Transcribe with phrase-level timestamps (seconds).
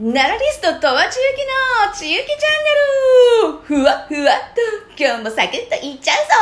[0.00, 2.36] ナラリストとはちゆきのちゆきチャ
[3.52, 4.36] ンネルふわふわっ
[4.96, 6.32] と今日もサクッといっちゃうぞ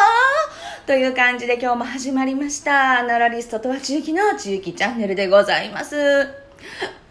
[0.87, 3.03] という感じで今日も始まりました。
[3.03, 6.29] ナラリストとはちゆきのちゆきチャンネルでございます。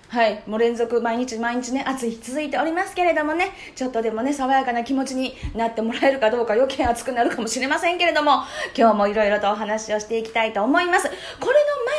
[0.10, 8.42] はいもう連続毎日毎日ね暑い日続いておりますけれどもねちょっとでもね爽やかな気持ちになってもらえるかどうか余計暑くなるかもしれませんけれども
[8.76, 11.20] 今日もいろいろとお話をしていきたいと思いますこれ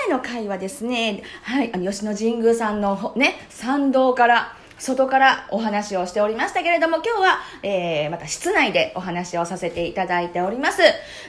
[0.09, 10.81] の前の回はですねはいあの吉野神宮さんのね参道から外からお話をしておりましたけれども、今日は、えー、また室内でお話をさせていただいております。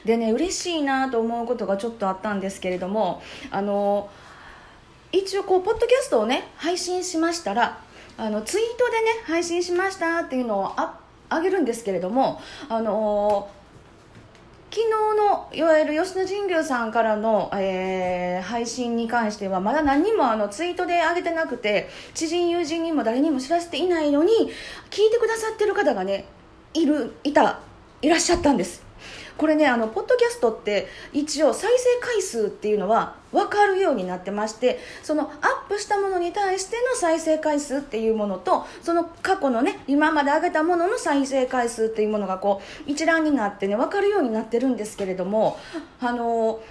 [0.05, 3.21] でね、嬉しいなと思うことがちょっとあったんですけれども、
[3.51, 4.30] あのー
[5.11, 7.79] 一応こうポッドキャストをね配信しましたら
[8.17, 13.61] あのツイートでね配信しましたっていうのをああげるんですけれどもあのー
[14.73, 24.31] 昨日のいわゆる吉野神宮さんからの、えー、配信に関してはまだ何もあのツイートで上げてなくて知人友人にも誰にも知らせていないのに
[24.89, 26.23] 聞いてくださってる方がね
[26.73, 27.59] いるいた
[28.01, 28.90] いらっしゃったんです。
[29.41, 35.29] これねあのポッドキャストって一応再生回数っていうのは分かるようになってましてそのアッ
[35.67, 45.57] プしたものに対しての再生回数っていうものとその過去のね今まで上げたものの再生回数っていうものがこう一覧になってね分かるようになってるんですけれども
[45.99, 46.61] あの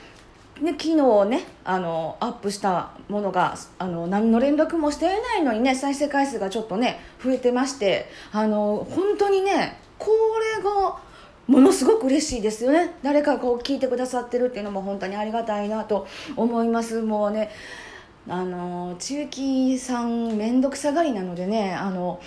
[0.61, 10.11] ね、昨日ねあのアップしたものがあの何の連絡もしていないのにね再生回数がちょっとね増えてましてあの本当にねこ
[10.59, 11.10] れが
[11.51, 12.93] ものすごく嬉しいですよね。
[13.03, 16.07] 誰かこう聞いてくださってるっていうのも本当にありがたいなと
[16.37, 17.03] 思います。
[17.03, 17.51] もうね
[18.29, 22.21] あの中期さん面倒くさがりなのでねあの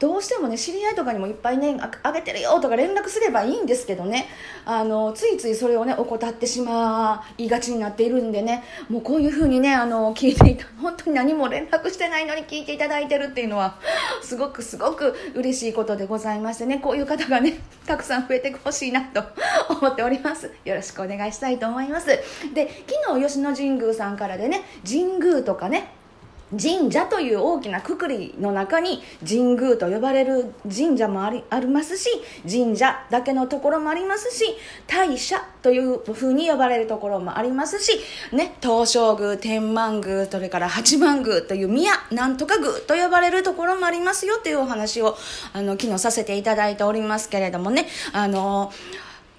[0.00, 4.26] どうしてもね知り合いとかにもいっぱいねあげてるよとか連絡すればいいんですけどね。
[4.64, 8.64] あのついついそれをね怠ってしまいがちになっているんでね。
[8.88, 13.78] もうこういうふうにねあの聞いていた 本当に何も連絡してないのに聞いていただいてるっていうのは
[14.22, 16.78] すごくすごく嬉しいことでございましてね。
[16.78, 19.22] こういう方がねたくさん増えてほしいなと
[19.68, 20.50] 思っております。
[20.64, 22.06] よろしくお願いしたいと思います。
[22.06, 25.99] で昨日吉野神宮さんからでね神宮とかね
[26.58, 32.08] 神社という大きなくくりの中に神宮と呼ばれる神社もありありますし
[32.48, 34.44] 神社だけのところもありますし
[34.86, 38.00] 大社というふうに呼ばれるところもありますし、
[38.32, 45.16] ね、東照宮天満宮それから八幡宮という宮なんとか宮と呼ばれるところもありますよというお話を
[45.52, 48.72] あの昨日させていただいておりますけれどもねあの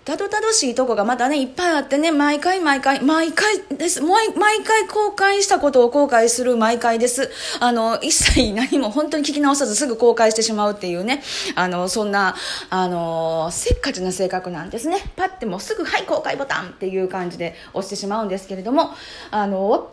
[0.04, 4.02] たどたどしいとこがまたね、いっぱいあってね、毎回毎回、毎回です。
[4.02, 7.30] 毎回公開したことを後悔する毎回です。
[7.60, 11.22] あの、一切何も本当に聞き直さずすぐ公開してしまうっていうね、
[11.54, 12.36] あの、そんな、
[12.72, 14.98] あの、せっかちな性格なんですね。
[15.16, 18.96] パッてもすぐ、はい、公開ボタンっていう感じで押してしまうんですけれども、
[19.30, 19.92] あの、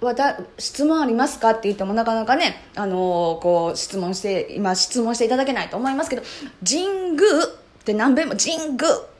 [0.00, 6.22] わた質問ありますかって言ってもなかなかね、あのこう質問して今質問していただけないと思いますけど
[6.68, 9.15] 神宮って何べんも神宮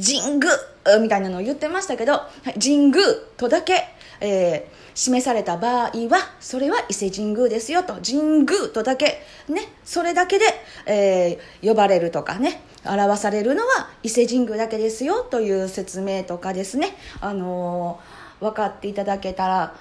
[0.00, 0.50] 神宮
[1.00, 3.04] みたいなのを言ってましたけど、はい、神宮
[3.36, 3.84] とだけ、
[4.20, 10.44] えー、示された場合は、それは伊勢神宮ですよと、神宮とだけ、ね、それだけで、
[10.86, 19.74] えー、呼ばれるとかね、表されるのは伊勢神宮だけですよという説明とかですね、あのー、分かっていただけたら、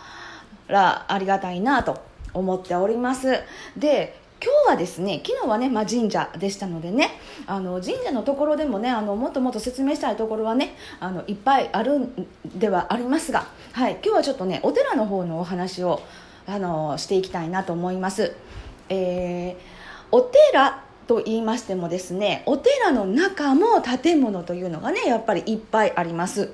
[0.68, 2.02] らありがたいなと
[2.34, 3.40] 思っております。
[3.78, 16.02] で、今日はですね昨日はね、まあ、神社でしたのでねあの神社のところでもねあのもっともっと説明したいところはねあのいっぱいあるんではありますが、はい、今日はちょっとねお寺の方のお話を
[16.48, 18.34] あのしていきたいなと思います。
[18.90, 19.56] えー、
[20.12, 26.52] お寺と言いましてもですねお寺の中も建物というのがねやっぱりいっぱいあります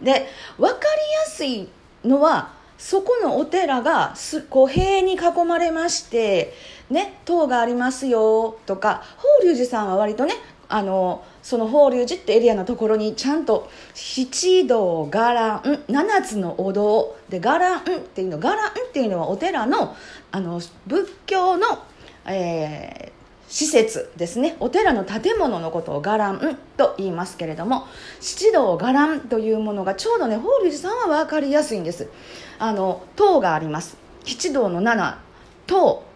[0.00, 1.68] で分かりやすい
[2.04, 6.54] のはそこのお寺がすこう塀に囲まれまして
[6.90, 10.34] ね塔がありますよとか法隆寺さんは割とね
[10.68, 19.94] あのその法隆寺ってエリアのところにちゃんと七道伽藍七つのお堂で伽藍っていうの伽藍っていうのはお寺の
[20.32, 21.66] あの仏教の、
[22.26, 23.12] えー、
[23.48, 24.56] 施設ですね。
[24.58, 27.86] お寺の建物のことを伽藍と言いますけれども
[28.20, 32.08] 七道伽藍というものがちょうどね法隆寺さんは分かりやすいんです。
[32.58, 33.96] あの塔があります。
[34.24, 35.18] 七道の七。
[35.66, 36.06] 塔。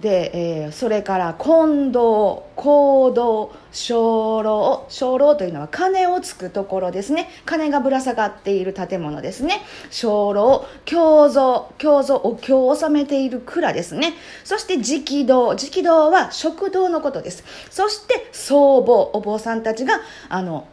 [0.00, 7.30] で、えー、それから近藤行動鐘楼鐘楼というのは鐘をつくところですね。
[7.46, 9.62] 鐘がぶら下がっている建物ですね。
[9.90, 14.12] 鐘楼経蔵経蔵お経を収めている蔵ですね。
[14.44, 15.52] そして直道。
[15.52, 17.44] 直道は食堂のことです。
[17.70, 19.10] そして僧帽。
[19.14, 20.66] お坊さんたちがあの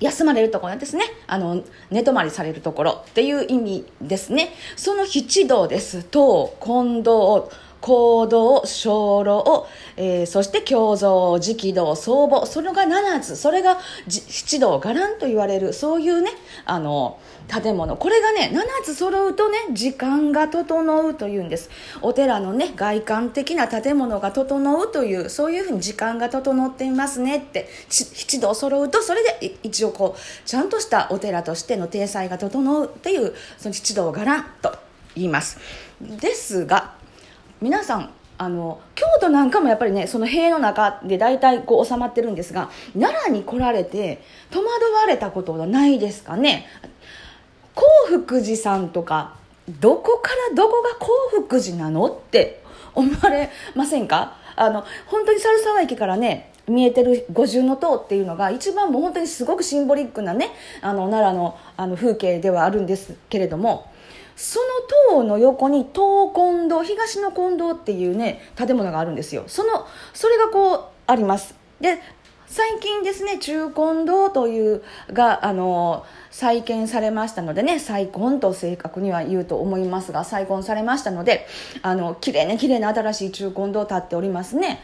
[0.00, 1.04] 休まれるところですね。
[1.26, 4.52] あの、寝泊まりされるところっていう意味ですね。
[4.76, 6.02] その七道です。
[6.02, 7.44] と、近藤、
[7.80, 9.66] 行動鐘楼、
[9.96, 13.36] えー、そして胸像直道僧母それが7つ。
[13.36, 16.30] それが七道伽藍と言われるそういうね
[16.64, 17.18] あの
[17.48, 17.96] 建物。
[17.96, 21.70] これがね7つ揃うとね時間が整うというんです。
[22.02, 34.76] お寺のね外観的な建物が整うというそういうふうに時間が整っていますねって七道揃うとそれで一応こうちゃんとしたお寺としての体裁が整うっていうその七道伽藍と
[35.16, 35.58] 言います。
[36.00, 36.99] ですが
[37.60, 46.66] 皆さんあの京都なんかもやっぱりねその塀の中で大体こう収まってるんですが奈良に来られて戸惑われたことはないですかね？
[47.74, 49.36] 興福寺さんとか
[49.78, 51.08] どこからどこが興
[51.42, 52.62] 福寺なのって
[52.94, 54.36] 思われませんか？
[54.56, 63.90] あの本当に猿沢駅からね見えてる五重塔っていうのが一番もう本当にすごくシンボリックなねあの奈良のあの風景ではあるんですけれども
[64.40, 69.44] その塔の横に東近堂東の近堂っていうね建物があるんですよ。
[69.48, 71.54] そのそれがこうあります。
[71.78, 72.00] で
[72.46, 74.82] 最近ですね中近堂という
[75.12, 81.46] があの再建されましたのでね再婚と正確には言うと思いますが再婚されましたので
[81.82, 84.80] あの綺麗ね綺麗な新しい中近堂建っておりますね。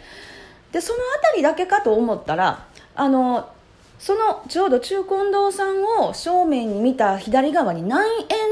[0.71, 3.49] でその辺りだけかと思ったらあの
[3.99, 8.07] そのちょうど中近堂さんを正面に見た左側に南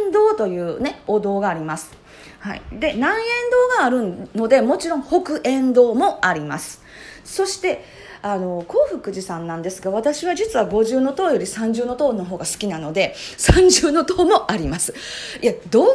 [0.05, 1.93] 円堂というねお堂があります、
[2.41, 6.83] はい、で南円堂があるのでもちろん北円堂もあります。
[7.25, 7.85] そして
[8.21, 14.95] あの幸福寺さんなんですが私は実は五重塔より三重塔の方が好きなので三重塔もあります。
[15.43, 15.93] いやどんな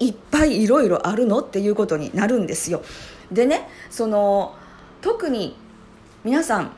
[0.00, 2.82] にいっぱいいろいろあるのっていうことになるんですよ。
[3.30, 4.56] でねその
[5.02, 5.56] 特に
[6.24, 6.72] 皆さん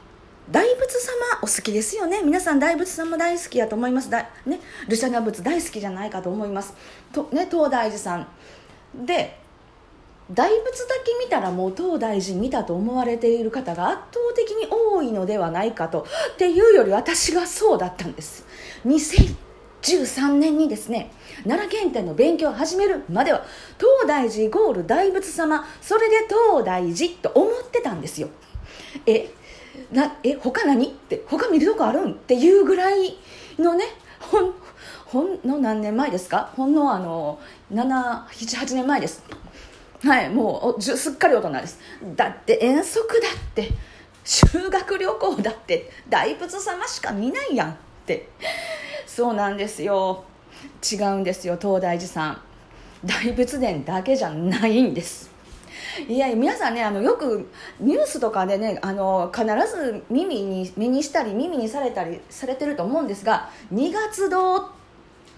[0.51, 2.23] 大仏様お好きですよね。
[2.25, 4.11] 皆さん大仏様大好きやと思います。
[4.11, 4.59] だ、ね、
[4.89, 6.75] ルシャナ仏大好きじゃないかと思います。
[7.13, 8.27] と、ね、東大寺さん。
[9.07, 9.39] で
[10.33, 18.45] 大仏だけ見たらもう東大寺見たと思われている方が圧倒的に多いのではないかとっていうより私がそうだったんです。
[18.87, 21.13] 2013年にですね
[21.45, 23.45] 奈良県展の勉強を始めるまでは
[23.79, 28.29] 東大寺イコール大仏様それで東大寺と思ってたんですよ。
[29.07, 29.31] え
[29.93, 30.87] なえ他何？
[30.87, 32.13] って他見るとこあるん？
[32.13, 33.17] っていうぐらい
[33.59, 33.85] のね
[34.21, 34.55] ほん
[35.07, 36.53] ほんの何年前ですか？
[36.57, 37.39] ほんのあの
[37.73, 39.23] 778年前です。
[40.03, 41.79] はいもうすっかり大人です。
[42.17, 43.69] だって遠足だって
[44.25, 48.29] 修学旅行だって大仏様しか見ないやんって。
[49.07, 50.25] そうなんですよ。
[50.91, 52.41] 違うんですよ東大寺さん。
[53.05, 55.31] 大仏殿だけじゃないんです。
[56.09, 57.49] いや皆さんねあのよく
[57.81, 64.71] ニュースとかでねあの必ず耳に目にしたり耳にされたりされてると思うんですが2月堂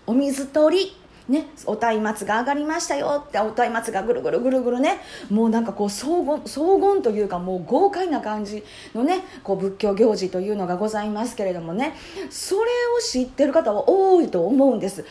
[0.07, 4.99] お水取りね、お松明が上がりましたよってお松明がぐるぐるぐるぐるね
[5.31, 11.95] もうなんかこう荘厳荘厳というかもう豪快な感じのねこう仏教行事というのがございますけれどもね
[12.29, 15.05] それを知ってる方は多いと思うんです。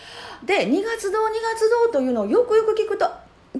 [0.45, 3.09] で2月堂2月堂というのをよくよく聞くと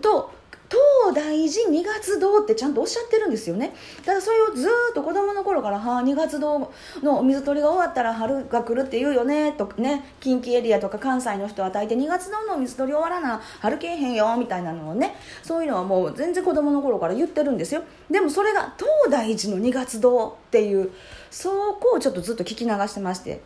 [0.02, 0.32] と
[0.72, 3.74] 東大寺二月堂ってちゃんとおっしゃってるんですよね。
[4.06, 6.72] ただそれをずっと子供の頃から「はあ二月堂
[7.04, 10.06] のお水取りが終わったら春が来るって言うよね」とね。
[10.22, 15.16] 近畿エリアとか関西の人は大抵二月堂のお水取り終わらな春けえへんよみたいなのをね。
[15.44, 17.84] そういうのはもう全然子供の頃から言ってるんですよ。
[18.10, 20.92] でもそれが東大寺の二月堂っていう
[21.30, 23.42] そこをちょっとずっと聞き流してまして。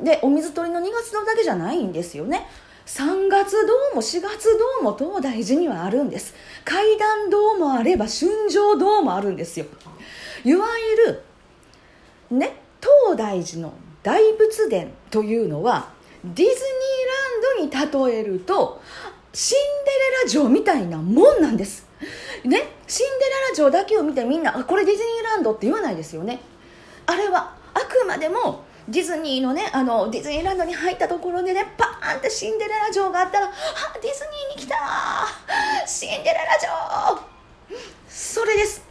[0.00, 2.46] でお水取りの2月堂だけじゃないんですよね。
[2.86, 6.34] 3月堂も4月堂も東大寺にはあるんです。
[6.64, 9.66] 階段堂もあれば春城堂もあるんですよ。
[10.44, 10.66] いわ
[11.06, 11.22] ゆる
[12.30, 12.56] ね
[13.06, 13.72] 東大寺の
[14.02, 15.88] 大仏殿というのは
[16.24, 16.52] ディズニー
[17.62, 18.82] ランドに例えると
[19.32, 21.86] シンデレラ城みたいなもんなんです。
[22.44, 26.40] ねシンデレラ城だけを見てみんなあこれディズニーランドって言わないですよね。
[27.06, 33.52] あれはあくまでもディズニーのねあのディズニーランドに入ったところでねパーンってシンデレラ城があったら「あ
[34.02, 34.76] ディズニーに来た
[35.86, 36.70] シンデレラ城!」
[38.08, 38.82] それです。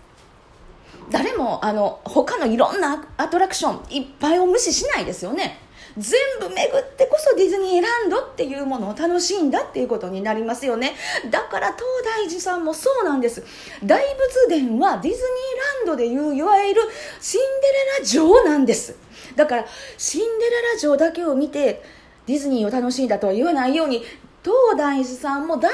[1.09, 5.59] 誰もあの他のいろんなアトラクションいっぱいを無視しないですよね。
[5.97, 10.93] 全部巡ってこそディズニーランドっていうものを楽しいんだっていうことになりますよね。
[11.29, 13.43] だから東大寺さんもそうなんです。
[13.83, 14.03] 大
[14.47, 16.81] 仏殿はディズニーランドでいういわゆる
[17.21, 18.95] シンデレラ城なんです。
[19.35, 19.65] だから
[19.97, 21.83] シンデレラ城だけを見て
[22.25, 23.99] ディズニーを楽しんだとは言わないように
[24.43, 25.73] 東大寺さんも大仏だ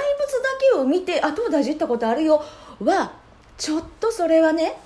[0.73, 2.43] けを見てあ東大寺行ったことあるよ。
[2.81, 3.13] は
[3.57, 4.77] ちょっとそれはね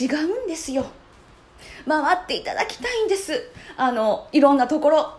[0.00, 0.86] 違うんですよ。
[1.86, 3.50] 回っていただきたいんです。
[3.76, 5.14] あのいろんなところ。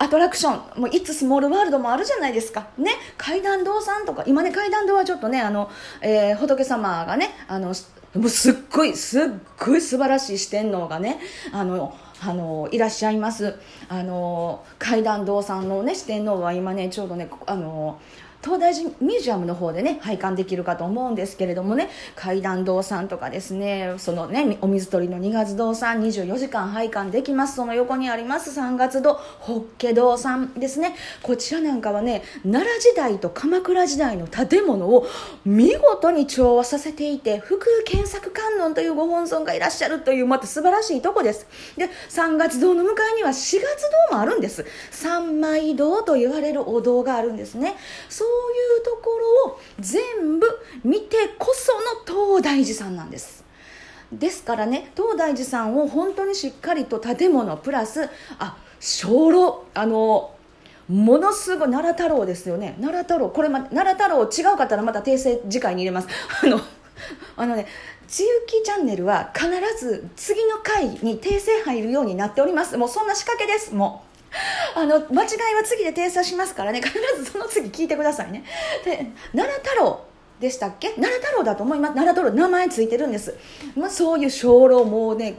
[0.00, 2.68] アトラクションもういつスモールワールドもあるじゃないですか。
[2.78, 4.22] ね階段堂さんとか。
[4.26, 5.70] 今ね階段堂はちょっとねあの、
[6.00, 7.74] えー、仏様がねあの
[8.14, 9.24] もうすっごいすっ
[9.58, 11.18] ごい素晴らしい四天王がね
[11.52, 13.58] あのあのいらっしゃいます。
[13.88, 18.00] あの階段堂さんのね四天王は今ねちょうどねあの
[18.42, 27.56] 東大寺ミュージアムの方でね拝観できるかと思うんですけれどもね階段堂さんとかですねそのねお水取りの二月堂さん24時間拝観できます。
[27.56, 30.94] その横にあります三月堂法華堂さんですね。
[31.22, 35.06] こちらなんかはね奈良時代と鎌倉時代の建物を
[35.44, 41.46] 見事に調和させていて福検索観音というご本尊がいらっしゃるというまた素晴らしいとこです。
[41.76, 43.64] で三月堂の向かいには四月
[44.10, 44.64] 堂もあるんです。
[44.90, 47.74] 三枚堂と言われるお堂があるんですね。
[48.08, 49.10] そういうとこ
[49.46, 50.46] ろを全部
[50.84, 53.44] 見てこその東大寺さんなんです。
[54.12, 58.08] ですからね東大寺さんを本当にしっかりと建物プラス
[58.38, 60.34] あ鐘楼あの
[60.88, 62.74] ものすごい奈良太郎ですよね。
[62.80, 66.08] 奈良太郎これ、ま、奈良太郎違うかったらまた訂正次回に入れます。
[66.42, 66.60] あの
[67.36, 67.66] あのね
[68.08, 72.78] ちゆきチャンネルは必ず次の回に訂正入るようになっております。
[72.78, 73.74] もうそんな仕掛けです。
[73.74, 74.07] もう。
[74.74, 76.80] あの間違いは次で訂正しますからね。
[76.80, 78.44] 必ずその次聞いてくださいね。
[78.84, 80.00] で奈良太郎
[80.40, 80.90] でしたっけ？
[80.90, 81.94] 奈良太郎だと思います。
[81.94, 83.34] 奈良太郎名前ついてるんです、
[83.74, 85.36] まあ、そういう鐘楼もうね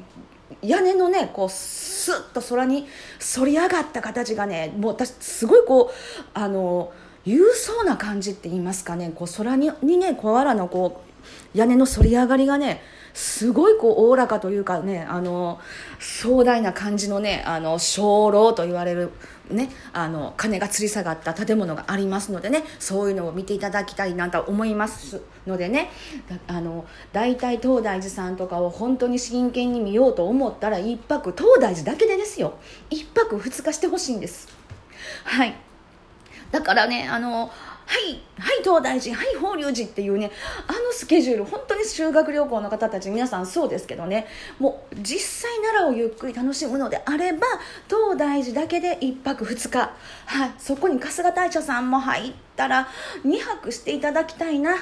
[0.61, 2.87] 屋根のねこうスッと空に
[3.33, 6.91] 反り上がった形がねもう私すごいこうあの
[7.25, 9.11] 勇壮な感じって言いますかね。
[9.15, 12.81] こう空ににね小原のこう屋根の反り上がりがね
[13.13, 15.59] すごいこうおおらかというかねあの
[15.99, 19.11] 壮大な感じのねあの鐘楼と言われる
[19.51, 25.89] ね、あの鐘が吊り下がった建物がありますのでねそういうのを見ていただきたいなと思いますのでね
[26.47, 32.53] あの大体東大寺さんとかを本当に真剣に見ようと思ったら1泊東大寺だけでですよ。
[32.91, 34.49] 1泊2日してほしいんです。
[35.23, 35.55] はい。
[36.51, 37.51] だからねあの
[37.89, 40.31] はいはい東大寺はい法隆寺っていうね
[40.67, 44.27] あのスケジュール本当に修学旅行の方たち皆さんそうですけどね
[44.59, 47.47] もう実際奈良をゆっくり楽しむのであれば
[47.87, 49.91] 東大寺だけで1泊2日、
[50.27, 52.87] はい、そこに春日大社さんも入ったら
[53.25, 54.75] 2泊していただきたいな。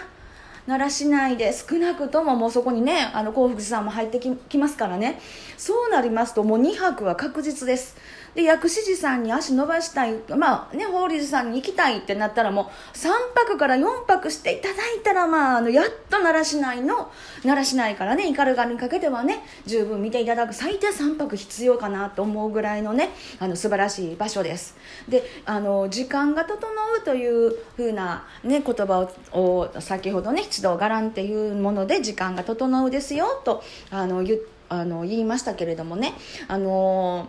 [0.68, 5.22] 奈良市内で少なくとももうそこにねあの幸福寺さんも入ってきますからね。
[5.58, 7.96] そうなりますともう2泊は確実です。
[8.38, 10.13] で薬師寺さんに足伸ばしたい。
[10.38, 20.53] まあね法隆寺さんに行きたいってなったらもう3泊から4泊していただいたらまああのやっと奈良市内の奈良市内からね斑鳩にかけてはね十分見ていただく。
[20.53, 24.75] 最低3泊必要かなと思うぐらいのねあの素晴らしい場所です。
[25.10, 34.38] であの時間が整うというふうな、ね、言葉を先ほどね七道伽藍っていうもので時間が整うですよとあの言
[34.70, 36.13] あの言いましたけれどもね
[36.48, 37.27] あの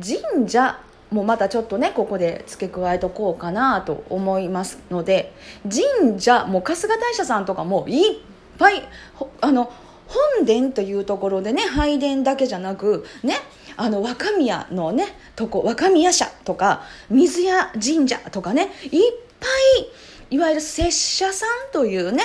[0.00, 0.80] 神社
[1.10, 8.18] もまたちょっとねここで付け加えとこうかなと思いますので神社も春日大社さんとかもいっ
[8.58, 8.82] ぱい
[9.40, 9.72] あの
[10.06, 13.36] 本殿というところでね拝殿だけじゃなくね
[13.76, 18.70] あの若宮のねとこ若宮社とか水屋神社とかねいっ
[19.40, 19.46] ぱ
[19.80, 22.24] いいわゆる拙者さんというね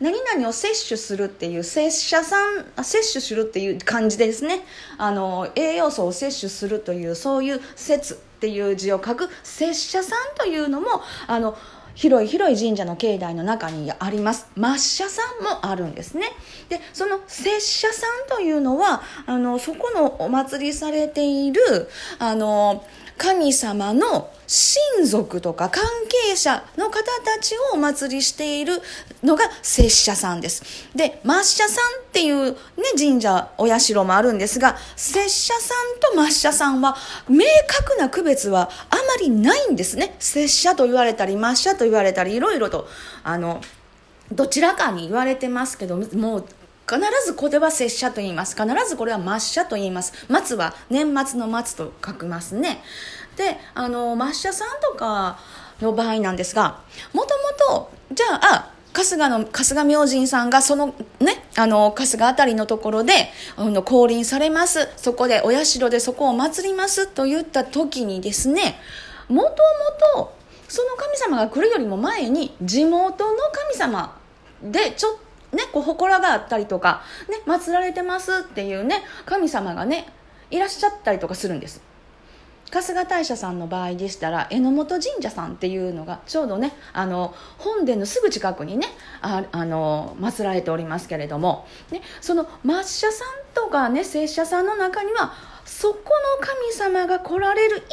[0.00, 4.60] 何々を摂取するっていう摂者さん摂取するっていう感じですね。
[4.98, 10.88] あの栄養素を摂取するというそういう説っていう字を書く摂者さんというのも
[11.26, 11.56] あの
[11.94, 14.48] 広い広い神社の境内の中にあります。
[14.56, 16.26] 抹茶さんもあるんですね。
[16.68, 21.88] でその拙者さんというのはあのそこのお祭りされている
[22.18, 22.84] あの
[23.18, 28.80] 神様の親族とか関係者の方たちをお祭りしている
[29.22, 30.62] のが拙者さんです。
[30.94, 32.56] で、抹茶さんっていうね、
[32.96, 36.96] 神社、お社もあるんですが、拙者さんと抹茶さんは
[37.28, 40.14] 明確な区別はあまりないんですね。
[40.18, 42.86] 拙者と言われたり、抹茶と言われたり、いろいろと、
[43.24, 43.60] あの、
[44.32, 46.46] どちらかに言われてますけど、もう
[46.88, 48.54] 必ずこれは拙者と言います。
[48.56, 50.12] 必ずこれは抹茶と言います。
[50.28, 52.82] 松は年末の松と書きますね。
[53.36, 55.38] で、あの、抹茶さんとか
[55.80, 56.80] の場合なんですが、
[57.12, 57.34] もと
[57.68, 64.88] もと、じゃあ、春日の、春日明神さんがそのね、あの、春日あたりのところで、あの、降臨されます。
[64.96, 68.78] そこで、お社でそこを祭りますと言った時にですね、
[69.28, 69.54] もとも
[70.22, 70.36] と、
[70.68, 74.16] その神様が来るよりも前に、地元の神様
[74.62, 75.25] で、ちょっと
[75.56, 80.06] ね、こう、祠があったりとか、ね、祀られてますっていうね、神様がね、
[80.50, 81.82] いらっしゃったりとかするんです。
[82.72, 88.88] 春日大社さんの場合でしたら榎本神社さんっていうのがちょうどねあの本殿のすぐ近くにね
[89.22, 95.32] ああの祀られておりますけれども、ね、その抹茶さんとかね拙者さんの中には
[95.64, 95.96] そこ
[96.40, 97.86] の神様が来られる以前に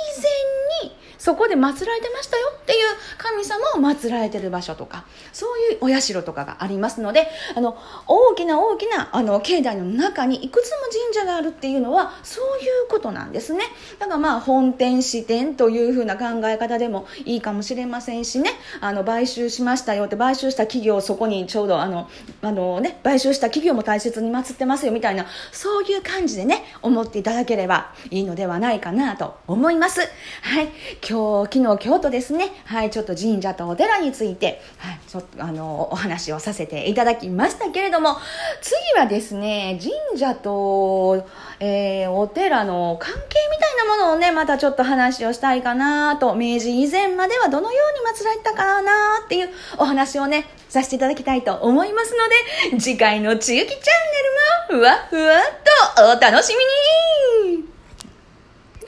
[1.23, 2.79] そこで祀られてましたよっていう
[3.17, 7.77] 神様を祀られてる場所とか、そういうお社とかがありますので、あの、
[8.07, 13.63] 大きな大きな、あの、境内の中にいくつも神社があるっていうのは、そういうことなんですね。
[13.99, 18.49] だからまあ、本店、支店というふうな考え方でもいいかもしれませんしね、
[18.81, 22.09] あの、買収しましたよって、買収した企業、そこにちょうど、あの、
[22.41, 30.01] あのね、買収した企業も大切に祀ってますよみたいな、そういう感じでね、思っていただければいいのではないかなと思います。
[30.41, 30.67] はい。
[31.13, 38.17] 今日、昨日、京都ですね、はい、ちょっと神社とお寺について、はい、ちょっと、あの、お話をさせていただきましたけれども、
[38.61, 41.23] 次はですね、神社と、
[41.59, 43.19] えー、お寺の関係
[43.51, 48.91] みたいなものをね、またちょっと話をしたいかなと、明治以前まではどのように祀られたかな
[49.23, 52.15] っていうお話をね、させていただきたいと思います
[52.71, 53.77] ので、次回のちゆきチャ
[54.71, 56.55] ンネルもふわふわっとお楽し
[57.45, 57.72] みに